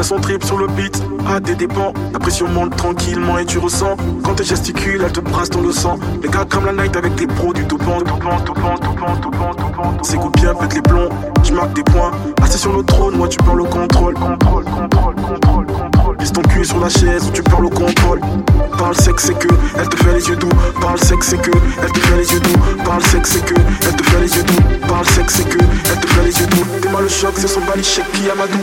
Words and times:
fait 0.00 0.08
son 0.08 0.20
trip 0.20 0.42
sur 0.44 0.56
le 0.56 0.66
beat, 0.66 1.02
à 1.28 1.40
des 1.40 1.54
dépens. 1.54 1.92
La 2.12 2.18
pression 2.18 2.48
monte 2.48 2.74
tranquillement 2.76 3.38
et 3.38 3.44
tu 3.44 3.58
ressens. 3.58 3.96
Quand 4.24 4.34
tes 4.34 4.44
gesticules, 4.44 5.02
elle 5.04 5.12
te 5.12 5.20
brasse 5.20 5.50
dans 5.50 5.60
le 5.60 5.72
sang. 5.72 5.98
Les 6.22 6.28
gars 6.28 6.46
comme 6.48 6.64
la 6.64 6.72
night 6.72 6.96
avec 6.96 7.14
des 7.16 7.26
pros 7.26 7.52
du 7.52 7.66
topant. 7.66 7.98
C'est 10.02 10.16
coups 10.16 10.40
bien, 10.40 10.54
pète 10.54 10.74
les 10.74 10.82
plombs. 10.82 11.08
Je 11.44 11.52
marque 11.52 11.74
des 11.74 11.82
points. 11.82 12.12
Assis 12.42 12.58
sur 12.58 12.72
le 12.72 12.82
trône, 12.82 13.16
moi 13.16 13.28
tu 13.28 13.36
perds 13.38 13.54
le 13.56 13.64
contrôle. 13.64 14.14
Contrôle, 14.14 14.64
contrôle, 14.64 15.14
contrôle, 15.16 15.66
contrôle. 15.66 16.16
Lise 16.18 16.32
ton 16.32 16.42
cul 16.42 16.64
sur 16.64 16.80
la 16.80 16.88
chaise 16.88 17.30
tu 17.34 17.42
perds 17.42 17.60
le 17.60 17.68
contrôle. 17.68 18.20
Parle 18.78 18.94
sexe, 18.94 19.26
c'est 19.26 19.38
que 19.38 19.48
elle 19.78 19.88
te 19.88 19.96
fait 19.96 20.14
les 20.14 20.28
yeux 20.28 20.36
doux. 20.36 20.48
Parle 20.80 20.98
sexe, 20.98 21.28
c'est 21.28 21.42
que 21.42 21.50
elle 21.82 21.92
te 21.92 22.00
fait 22.00 22.16
les 22.16 22.32
yeux 22.32 22.40
doux. 22.40 22.84
Parle 22.84 23.02
sexe, 23.02 23.32
c'est 23.32 23.44
que 23.44 23.54
elle 23.86 23.96
te 23.96 24.02
fait 24.04 24.20
les 24.20 24.36
yeux 24.36 24.42
doux. 24.44 24.86
Parle 24.88 25.06
sexe, 25.06 25.34
c'est 25.34 25.48
que 25.48 25.58
elle 25.58 26.00
te 26.00 26.06
fait 26.06 26.24
les 26.24 26.40
yeux 26.40 26.46
doux. 26.46 26.64
T'es 26.80 26.88
mal 26.88 27.02
le 27.02 27.08
choc, 27.08 27.32
c'est 27.36 27.48
son 27.48 27.60
balichek 27.60 28.10
qui 28.12 28.30
Amadou. 28.30 28.58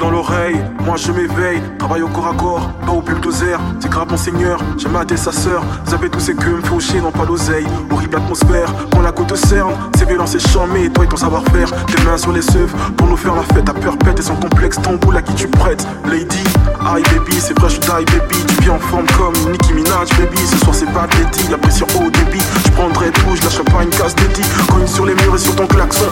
Dans 0.00 0.10
l'oreille, 0.10 0.56
moi 0.84 0.96
je 0.96 1.12
m'éveille, 1.12 1.60
travaille 1.78 2.02
au 2.02 2.08
corps 2.08 2.26
à 2.26 2.34
corps, 2.34 2.70
pas 2.84 2.92
au 2.92 3.02
bulldozer, 3.02 3.60
c'est 3.78 3.90
grave 3.90 4.08
mon 4.10 4.16
seigneur, 4.16 4.58
j'ai 4.78 4.88
maté 4.88 5.16
sa 5.16 5.30
sœur, 5.30 5.62
avez 5.92 6.08
tous 6.08 6.18
ces 6.18 6.34
queues, 6.34 6.56
me 6.56 6.80
fait 6.80 7.00
non 7.00 7.12
pas 7.12 7.24
l'oseille, 7.24 7.66
horrible 7.90 8.16
atmosphère, 8.16 8.72
quand 8.90 9.02
la 9.02 9.12
côte 9.12 9.36
cerne, 9.36 9.72
c'est 9.96 10.08
violent, 10.08 10.26
c'est 10.26 10.40
charmé, 10.40 10.90
toi 10.90 11.04
et 11.04 11.08
ton 11.08 11.16
savoir-faire, 11.16 11.70
tes 11.86 12.02
mains 12.04 12.16
sur 12.16 12.32
les 12.32 12.44
œufs, 12.56 12.72
pour 12.96 13.06
nous 13.06 13.16
faire 13.16 13.34
la 13.34 13.42
fête, 13.42 13.68
à 13.68 13.74
perpète 13.74 14.18
et 14.18 14.22
sans 14.22 14.34
complexe, 14.36 14.80
ton 14.82 14.96
boule 14.96 15.18
à 15.18 15.22
qui 15.22 15.34
tu 15.34 15.46
prêtes, 15.46 15.86
lady, 16.06 16.42
hi 16.80 17.02
baby, 17.14 17.38
c'est 17.38 17.58
fresh 17.60 17.78
die 17.78 17.88
baby, 17.88 18.36
tu 18.48 18.62
viens 18.62 18.74
en 18.74 18.78
forme 18.78 19.06
comme 19.18 19.52
Nicki 19.52 19.74
Minaj 19.74 20.08
baby, 20.18 20.38
ce 20.38 20.56
soir 20.58 20.74
c'est 20.74 20.90
pas 20.92 21.06
de 21.06 21.50
la 21.50 21.58
pression 21.58 21.86
au 21.96 22.10
débit, 22.10 22.42
je 22.64 22.70
prendrai 22.72 23.10
tout, 23.10 23.36
je 23.36 23.42
lâche 23.42 23.62
pas 23.62 23.82
une 23.82 23.90
casse 23.90 24.16
d'édit, 24.16 24.42
cogne 24.68 24.86
sur 24.86 25.04
les 25.04 25.14
murs 25.14 25.34
et 25.34 25.38
sur 25.38 25.54
ton 25.54 25.66
klaxon, 25.66 26.06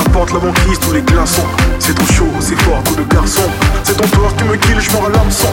apporte 0.00 0.32
la 0.32 0.38
banquise, 0.38 0.78
tous 0.80 0.92
les 0.92 1.02
glaçons, 1.02 1.46
c'est 1.78 1.94
trop 1.94 2.12
chaud, 2.12 2.28
c'est 2.40 2.60
fort, 2.62 2.82
coup 2.84 2.94
de 2.96 3.14
garçon, 3.14 3.42
c'est 3.82 3.96
ton 3.96 4.08
tour, 4.08 4.32
tu 4.36 4.44
me 4.44 4.56
kills, 4.56 4.80
je 4.80 4.90
m'en 4.92 5.08
l'hameçon 5.08 5.48